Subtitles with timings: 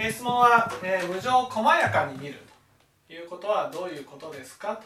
[0.00, 2.38] 質問は、えー無常を細やかに見る
[3.08, 4.80] ということはどういうことですか？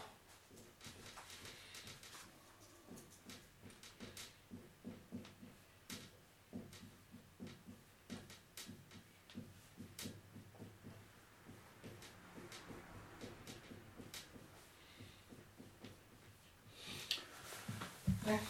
[18.25, 18.41] とね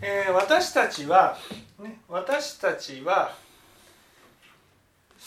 [0.00, 1.36] えー私たちは、
[1.78, 3.34] ね、私たちは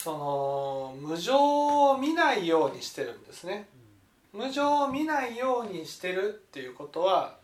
[0.06, 3.66] その無常を見ないようにしてるんですね。
[4.32, 7.38] 無常を見ないようにしてるっていうことは、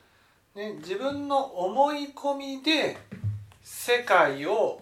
[0.55, 2.98] ね、自分の思い込みで
[3.65, 4.80] 世界を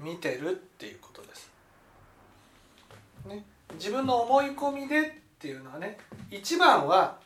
[0.00, 1.50] 見てるっていうことです、
[3.26, 5.04] ね、自分の思い込みでっ
[5.38, 5.98] ていうのはね
[6.30, 7.18] 一番は、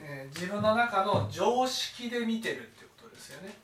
[0.00, 3.54] えー自分の中の常識で見てるっていうことですよねね、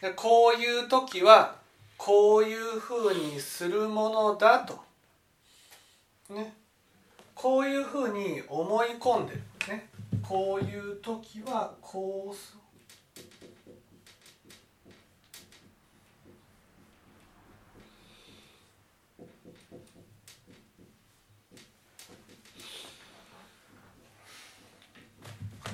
[0.00, 1.56] でこういう時は
[1.96, 4.78] こういうふうにするものだと、
[6.30, 6.54] ね、
[7.34, 9.88] こういうふうに思い込んでる、ね、
[10.22, 12.56] こういう時はこうす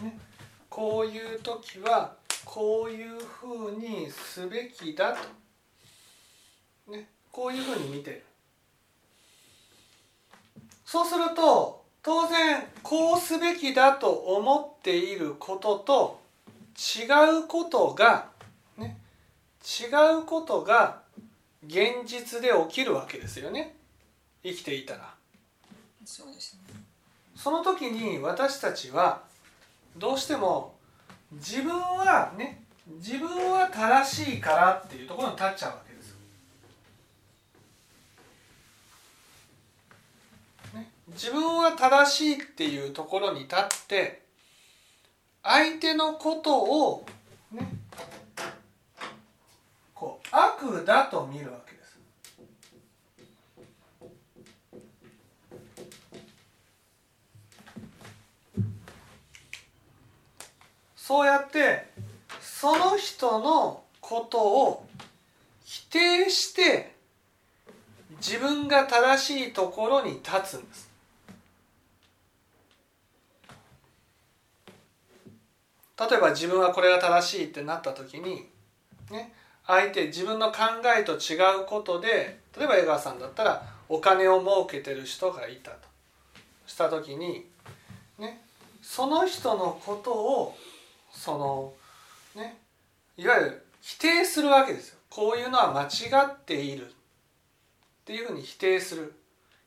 [0.03, 0.19] ね、
[0.71, 2.24] こういう時は
[2.55, 5.17] こういうふうにすべきだ
[6.87, 8.23] と、ね、こういうふうに見てる。
[10.87, 16.21] そうすると当然こうすべきだと思っていることと
[16.77, 18.29] 違うことが、
[18.79, 18.99] ね、
[19.65, 21.01] 違うことが
[21.67, 23.75] 現実で起きるわけですよね。
[24.45, 25.13] 生きていたら。
[26.05, 26.61] そうですね。
[27.35, 29.23] その時に私たちは
[29.97, 30.75] どうしても
[31.35, 32.63] 自分はね
[32.99, 36.15] 自分は正しいからっていうところに立っちゃうわけです。
[40.75, 44.23] ね、自分は正しいっていうところに立って
[45.43, 47.07] 相手のことを
[47.53, 47.69] ね
[49.95, 51.99] こう悪だと見るわけです。
[61.07, 61.87] そうやって
[62.41, 64.87] その人のことを
[65.63, 66.95] 否定して
[68.17, 70.91] 自分が正しいところに立つんです。
[76.01, 78.49] 例えば自分はこれが正しいってなった時に、
[79.11, 79.35] ね、
[79.67, 80.59] 相手自分の考
[80.99, 85.77] えと違うことで例えば江川さんだったらお金を儲けてる人がいたと
[86.67, 87.45] した時に、
[88.19, 88.41] ね、
[88.81, 90.57] その人のことを
[91.15, 91.73] その
[92.35, 92.59] ね
[93.17, 94.99] いわゆる否定するわけですよ。
[95.09, 96.87] こういうのは間違っている。
[96.87, 96.91] っ
[98.05, 99.15] ていうふうに否定する。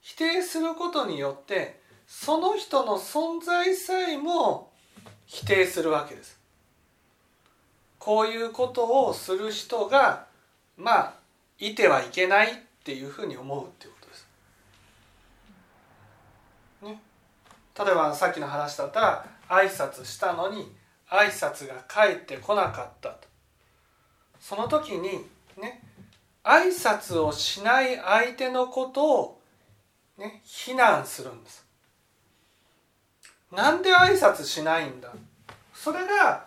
[0.01, 4.71] 否定することによってその人の存在さえも
[5.25, 6.39] 否定するわけです。
[7.99, 10.27] こういうことをする人が
[10.77, 11.13] まあ
[11.59, 14.27] いてはいけないっていうふうに思うっていうことです。
[16.83, 17.01] ね。
[17.77, 20.71] 例えばさっきの話だったら挨拶したのに
[21.09, 23.27] 挨拶が返ってこなかったと。
[24.39, 25.25] その時に
[25.59, 25.81] ね
[26.43, 29.41] 挨拶をしない相手のことを
[30.17, 31.65] ね非難するんです。
[33.51, 35.13] なんで挨拶しないんだ？
[35.73, 36.45] それが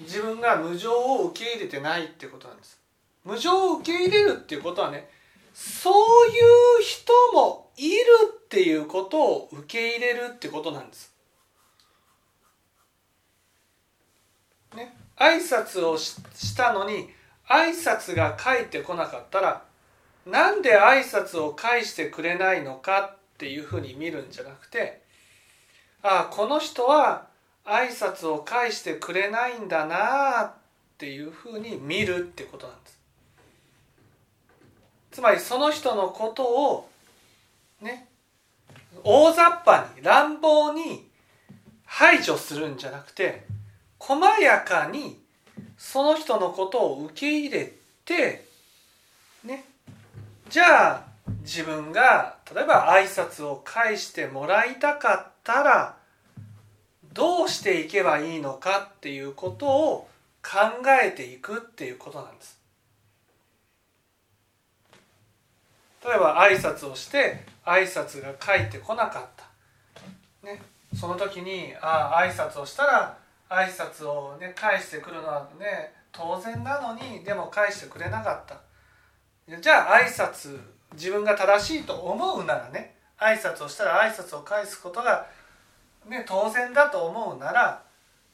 [0.00, 2.80] 自分が無常を受け入れてないってことなんです。
[3.24, 5.10] 無常を受け入れるっていうことはね
[5.52, 6.30] そうい
[6.80, 7.96] う人もいる
[8.44, 11.09] っていうことを受け入れるってことなんです。
[14.76, 17.08] ね、挨拶をししたのに
[17.48, 19.62] 挨拶が返ってこなかったら
[20.26, 25.00] なんで挨拶を返してくれないのかっていうふうに見るんじゃなくて
[26.02, 27.26] ああこの人は
[27.64, 30.52] 挨拶を返してくれないんだなっ
[30.98, 33.00] ていうふうに見るってことなんです。
[35.12, 36.88] つまりその人のことを
[37.80, 38.08] ね
[39.02, 41.08] 大雑把に乱暴に
[41.84, 43.44] 排除するんじゃなくて
[44.00, 45.20] 細やかに
[45.78, 47.72] その人のことを受け入れ
[48.04, 48.44] て
[49.44, 49.64] ね。
[50.48, 51.04] じゃあ
[51.42, 55.96] 自分が例えば挨拶を返してもらいたかったら
[57.12, 60.08] どうしていけばいいのかっていうことを
[60.42, 60.58] 考
[61.04, 62.58] えていくっていうことなんです。
[66.04, 70.62] 例えば挨拶をして挨拶が返ってこなかった、ね、
[70.98, 73.18] その時にああ挨拶をしたら
[73.50, 80.58] 挨拶をね返してくるのはね当然なのにでも返してくれなかったじゃあ挨拶
[80.94, 85.26] 自分が正しいと思うならね挨拶をしたら挨拶を返すことが、
[86.08, 87.82] ね、当然だと思うなら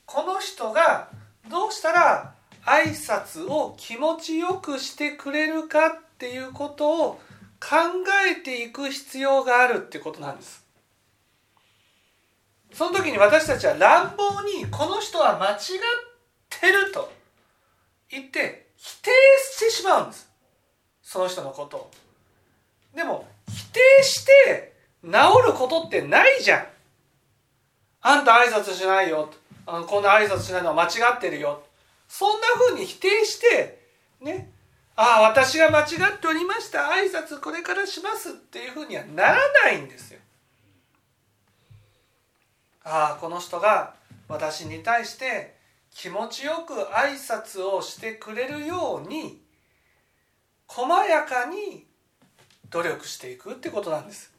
[0.05, 1.09] この人が
[1.51, 2.35] どうしたら
[2.65, 7.21] 挨拶を気持ちよくしてくれるかっていうことを
[7.61, 7.77] 考
[8.31, 10.66] えていく必要があるってことなんです。
[12.77, 15.59] その時に私たちは乱暴にこの人は間違っ
[16.51, 17.11] てると
[18.11, 19.11] 言って否定
[19.55, 20.29] してしまうんです。
[21.03, 21.91] その人のことを。
[22.95, 25.11] でも否定して治
[25.47, 26.67] ることってないじゃん。
[28.03, 29.31] あんた挨拶しないよ。
[29.65, 31.63] あのこんな挨拶しないのは間違ってるよ。
[32.07, 33.81] そんなふうに否定して
[34.21, 34.51] ね
[34.97, 35.85] ああ私が間違
[36.15, 36.81] っておりました。
[36.81, 40.21] 挨拶これからしますっていうふうにはならないんですよ。
[42.89, 43.95] ああこの人が
[44.29, 45.57] 私に対して
[45.91, 49.43] 気持ちよく挨拶をしてくれるように
[50.69, 51.85] 細やかに
[52.71, 54.33] 努力していくってことなんです。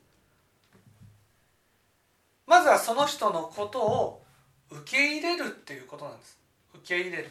[2.45, 4.23] まずはその人のことを
[4.69, 6.39] 受け入れるっていうことなんです。
[6.75, 7.29] 受け入れる。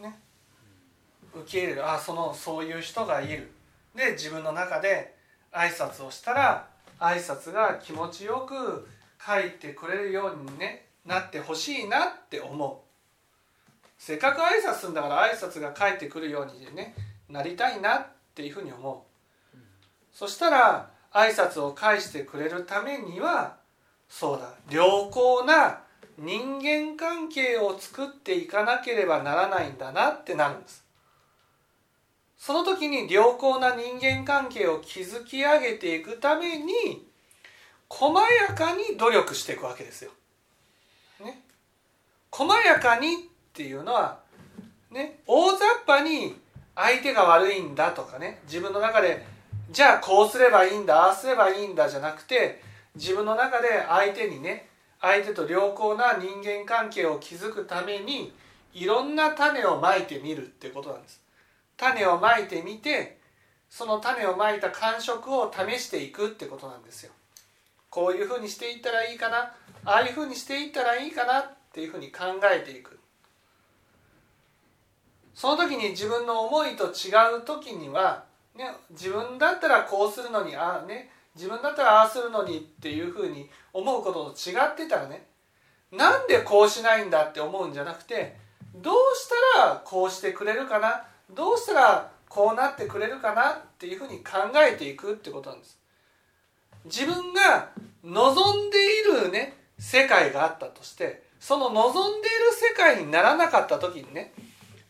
[0.00, 0.16] ね。
[1.34, 1.90] 受け入れる。
[1.90, 3.50] あそのそういう人がいる。
[3.96, 5.16] で自分の中で
[5.50, 8.88] 挨拶をしたら挨拶が気持ちよく
[9.24, 12.86] 書いてくれるように、ね、なってほしいなって思う。
[13.98, 16.94] せっかく挨拶するんだから挨拶が返ってくるようにね
[17.28, 19.06] なりたいなっていうふうに思
[19.54, 19.56] う、
[20.12, 23.56] そしたら挨拶を返してくれるためには
[24.08, 25.80] そうだ良好な
[26.18, 30.85] 人間関係を作っていかなければならないんだなってなるんです。
[32.38, 37.06] その時に良好な人間関係を築き上げていくために
[37.88, 40.10] 細やかに努力していくわけですよ。
[41.24, 41.42] ね、
[42.30, 43.16] 細やかにっ
[43.52, 44.18] ていうのは、
[44.90, 46.36] ね、大雑把に
[46.74, 49.24] 相手が悪いんだとかね自分の中で
[49.70, 52.60] じゃあこうすればいいんだああすればいいんだじゃなくて
[52.94, 54.68] 自分の中で相手にね
[55.00, 58.32] 相手と良好な人間関係を築くために
[58.74, 61.25] いろんな種をまいてみるってことなんです。
[61.76, 63.18] 種をまいてみて
[63.68, 67.12] その種をまいた感触を試していくってことなんですよ。
[67.90, 72.98] こういうふうにしていったらいいかなああいうふうにしていったらいいかなっていうふうに考えていく。
[75.34, 78.24] その時に自分の思いと違う時には、
[78.54, 85.26] ね、自分だったらこうするのにああね自分だったらああするのにっていうふうに思うことと違ってたらね
[85.92, 88.36] なんでこうしないんだって思うんじゃなくて
[88.74, 95.78] どうしたらこうしてくれるかなどうしたらこうなってくれるかなっていうふうに考えていくってことなんです。
[96.84, 97.70] 自分が
[98.04, 104.32] 望んでいるね世界があったとしてその望んでいる世界にならなかった時にね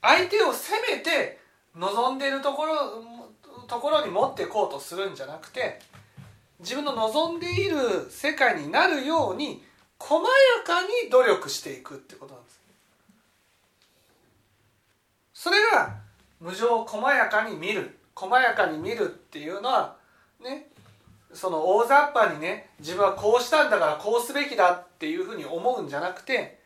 [0.02, 1.38] 相手を責めて
[1.74, 2.74] 望んでいるところ
[3.66, 5.80] ところに持っていこうとするんじゃなくて
[6.60, 9.62] 自分の望んでいる世界になるように
[9.98, 10.28] 細や
[10.64, 12.60] かに努力していくってことなんです。
[15.34, 16.05] それが
[16.40, 17.98] 無常を細やかに見る。
[18.16, 19.96] 細やかに見るっていうのは
[20.42, 20.68] ね
[21.32, 26.58] その大雑把にね自分はこうしたんだからこうすべきだっていうふうに思うんじゃなくて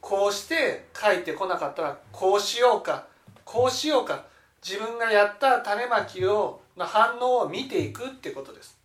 [0.00, 3.06] こうして書いてこなかったらこうしようか
[3.44, 4.26] こうしようか
[4.62, 8.78] 自分がやった種まきをの反応を見ていくってことです。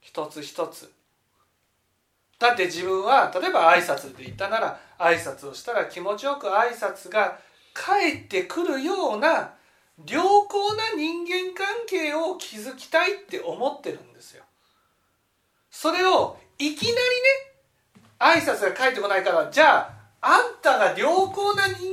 [0.00, 0.92] 一つ一つ。
[2.38, 7.38] だって自分は例えば挨拶で言ったなら挨拶をしたら気持ちよく挨拶が
[7.80, 9.54] 返ってくるような
[10.06, 14.44] 良好な人間関係を築きたいって思ってるんですよ。
[15.70, 17.00] それをいきなりね
[18.18, 21.88] 挨拶が返ってこないからじゃああんたが良好な人間関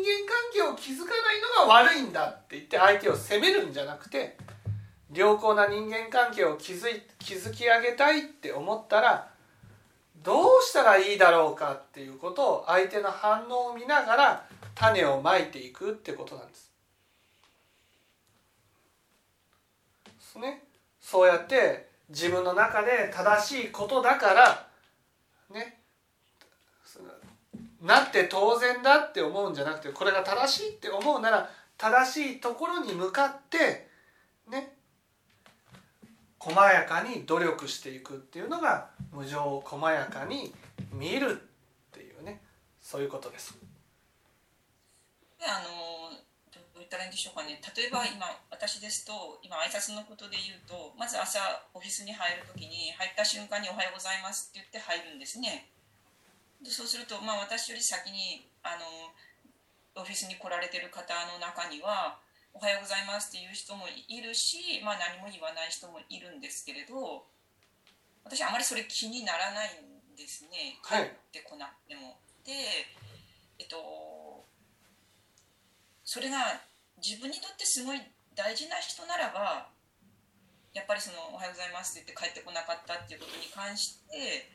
[0.53, 4.35] 係を築かないのが悪いんだって言って相手を責めるんじゃなくて
[5.13, 9.29] 良好な人間関係を築い築き上げたいって思ったら
[10.21, 14.46] どうしたらいいだろうかっていうことを相手の反応を見ながら
[14.77, 16.71] 種をまいていくってことなんです。
[20.39, 20.63] ね
[20.99, 24.67] そうやって自分の中で正しいことだから
[25.53, 25.77] ね
[27.81, 33.87] なって当然だって思うんじゃなくてこれが正しいって思うなら正しいところに向かって
[34.49, 34.73] ね
[36.39, 40.53] 細やかに努力していくっていうのが無常を細やかに
[40.91, 42.41] 見るっていうね
[42.81, 43.66] そういうことです。
[45.41, 46.11] あの
[46.77, 47.59] 言ったらいいんでしょうかね。
[47.75, 51.39] 例えば今私ですと今挨拶のことで言うとまず朝
[51.73, 55.69] オフィスに入る時に入った瞬間に「おはようございます」って言って入るんですね。
[56.61, 59.13] でそうすると、まあ、私より先にあの
[60.01, 62.19] オフィスに来られてる方の中には
[62.53, 67.25] 「おはようございます」っていう人もいるし、まあ、何も言わない人もいるんですけれど
[68.23, 70.77] 私あまりそれ気にならないんですね。
[70.83, 72.19] 帰ってこなくても。
[72.43, 72.53] で
[73.59, 74.16] えっと
[76.07, 76.55] それが
[77.03, 77.99] 自分にとってすごい
[78.33, 79.67] 大事な人ならば
[80.71, 84.47] やっぱりその「おはようございます」って言って帰ってこなかったっていうことに関して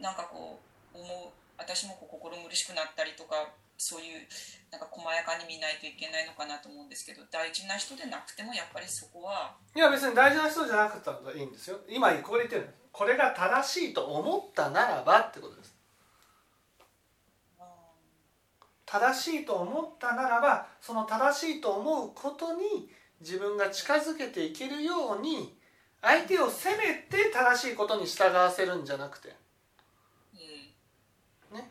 [0.00, 0.58] なんかこ
[0.92, 4.26] う思う私もこう心苦しくなったりとかそういう
[4.72, 11.78] なんか細やかに見ないといけないのかなと思うんですけど大事な人でなくてもやっぱりそこはいや別に大事な人じゃなくてもいいんですよ。
[11.88, 15.71] 今ここで言ってるこれが正しいと思ったならばってことです。
[18.92, 22.90] 正しいと思ったならばその正しいと思うことに
[23.22, 25.56] 自分が近づけていけるように
[26.02, 29.28] 相手を責めて正しいことに従わせるんじゃなくて、
[31.54, 31.70] ね、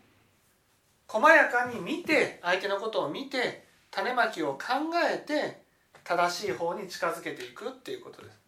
[1.08, 4.60] 細やかに見て相手のことを見て種まきを考
[5.14, 5.62] えて
[6.04, 8.40] 正しい方に近づけていくっていうことです。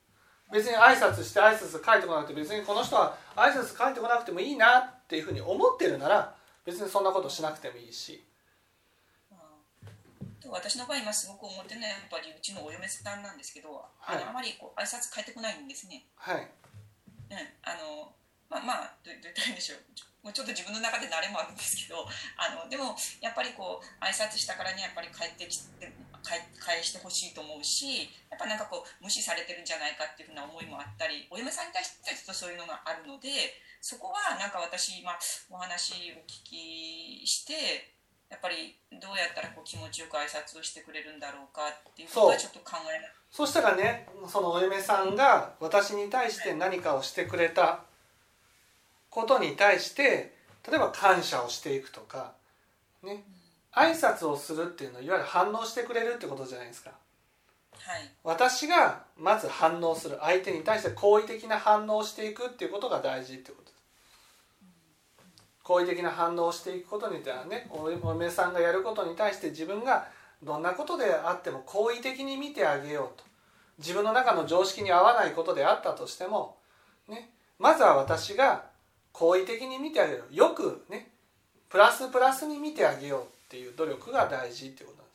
[0.52, 6.34] 別に挨拶して挨拶書いてこなくて別にこの人は挨拶書いてこなくてもいいなっていうふうに思ってるなら
[6.66, 8.24] 別にそんなことしなくてもいいし
[10.50, 16.04] 私の場合今すごく思ってるのはやっぱりうちのお嫁さんなんですけど、はい、あのあまりこう挨拶返ってこないんですね。
[16.16, 16.48] はい。
[17.32, 18.12] うん、あの
[18.50, 19.80] まあまあどう言ったらいいんでしょう。
[20.24, 22.08] もうちょっと自分の中で慣れもあるんですけど、
[22.40, 25.92] あのでもやっぱりこう挨拶したからにやっぱり帰ってきて
[26.24, 33.30] 返してほしいと思うし、やっぱなんかこう無視されてるんじゃないかっていうふうな思いもあったり、お嫁さんに対してちょっとそういうのがあるので、
[33.82, 35.12] そこはなんか私今
[35.52, 37.93] お話を聞きして。
[38.34, 47.82] やっぱりどうやったらこう気持ちよく挨拶をしてくれるんだろうかっていうことはちょっと考えないそしたらねそのお嫁さんが私に対して何かをしてくれた
[49.12, 50.34] ことに対して
[50.68, 52.34] 例えば感謝をしていくとか
[53.04, 53.24] ね
[53.72, 56.92] 挨拶をするっていうのはいわゆる反応してくれるってことじゃないですか。
[57.80, 60.18] はい、私がまず反応する。
[60.22, 63.73] 相手に対して好意的な反応をしていくっていうことが大事ってこと
[65.64, 70.08] 好意的な反応をしていくことによはねお嫁さんがやることに対して自分が
[70.44, 73.24] どんなことであっても好意的に見てあげようと。
[73.80, 76.58] 自分の中の常識に合わないことであったとしても、
[77.10, 78.66] ね、まずは私が
[79.12, 81.10] 好意的に見てあげるよくね
[81.70, 85.14] プラスプラスに見てあげようっていう努力が大事っていうことなんです。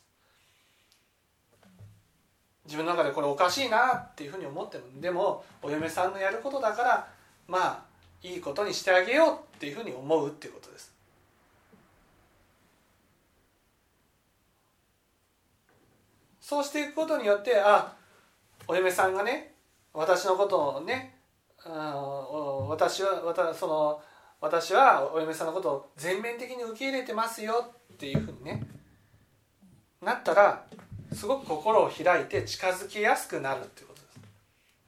[2.67, 7.09] 自分の中でこれおかしいなっていうふうに思ってもでもお嫁さんのやることだから
[7.47, 7.83] まあ
[8.23, 10.95] いいことにしてあげようっていうふうに思うっていうことです。
[16.41, 17.93] そうしていくことによってあ
[18.69, 19.53] お嫁さんがね
[19.93, 21.17] 私のことをね
[21.65, 24.01] 私はその
[24.41, 28.65] 私はお嫁さんのことを全面的に受け入れてますよっていうふうにね
[30.01, 30.65] なったら
[31.13, 34.21] すごく心を開いて近づきやすくなるっていうことです。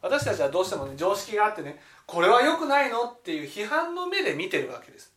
[0.01, 3.05] 私たちはどうしてもね常識があってねこれは良くないの？
[3.05, 5.13] っていう批判の目で見てるわけです。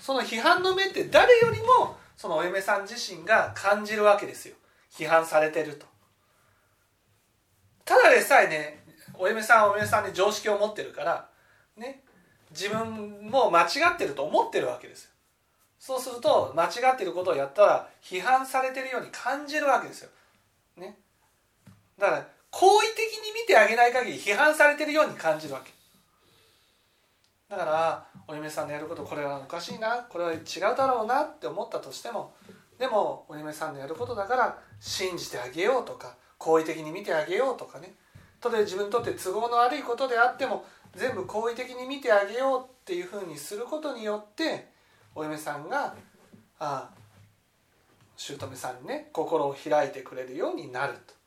[0.00, 4.54] その批判の目って誰よりもそのお嫁さん自身が感じるわけですよ。
[4.90, 5.84] 批判されてると。
[7.84, 8.82] ただでさえね
[9.12, 11.28] お嫁さんはお嫁さんに常識を持ってるから
[11.76, 12.02] ね
[12.50, 15.10] 自分も間違ってると思ってるわけですよ。
[15.78, 20.10] そうすると間違ってることをやったら批判されてるように感じるわけですよ。
[20.78, 20.98] ね。
[21.98, 25.72] だから好意的に見てあげない限り批判されてるように感じるわけ
[27.48, 30.40] だからお嫁さんのやることこれはおかしいなこれは違う
[30.76, 32.34] だろうなって思ったとしても
[32.78, 37.94] でもお嫁さんのやることだから信じてあげようとか好意的に見てあげようとかね
[38.40, 40.64] とで自分にとって都合の悪いことであっても
[40.94, 44.68] 全部好意的に見てあげようっていうふうにすることによって
[45.14, 45.94] お嫁さんが
[46.58, 46.90] ああ
[48.16, 51.17] 姑さんにね心を開いてくれるようになると。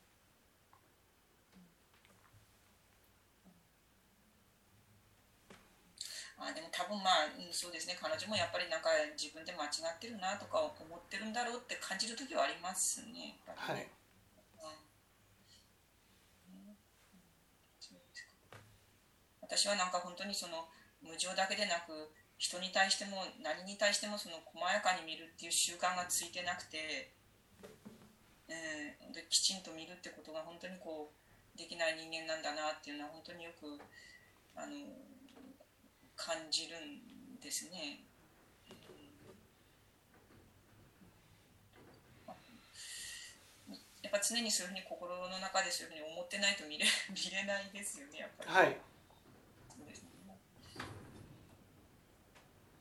[6.47, 7.97] あでも多分まあ、そうですね。
[7.99, 13.37] 彼女もやっぱりなんか自分で間違ってるなとか思ってるんだろうって感じる時はありますね。
[13.45, 13.87] はい、
[19.41, 20.65] 私はなんか本当にその
[21.03, 22.09] 無常だけでなく
[22.41, 27.11] 人に対しても何に対してもその細やかに見るっていう習慣がついてなくて、
[28.49, 33.77] えー、できちんと見るってことが本当にこうできない人間なんだなっていうのは本当によく
[34.55, 34.73] あの
[36.21, 38.05] 感じるんですね。
[44.03, 48.49] やっぱ常にそういうふうに心の中でそういうふうに思ってないと見れ 見れないですよねやっぱり。
[48.49, 48.77] はい。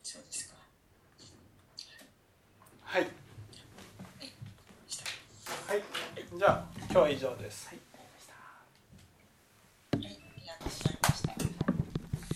[0.02, 0.48] そうです。
[0.48, 0.56] か。
[2.82, 3.02] はい。
[3.02, 3.12] はい。
[5.68, 5.82] はい、
[6.36, 7.68] じゃあ今日は以上です。
[7.68, 7.89] はい。